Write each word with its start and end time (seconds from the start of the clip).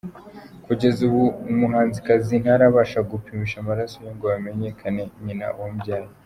Kugeza 0.65 0.99
ubu 1.07 1.23
uyu 1.43 1.57
muhanzikazi 1.61 2.33
ntarabasha 2.43 2.99
gupimisha 3.11 3.55
amaraso 3.59 3.95
ye 4.05 4.11
ngo 4.15 4.25
hamenyekane 4.33 5.03
nyina 5.23 5.47
wamubyaye. 5.59 6.09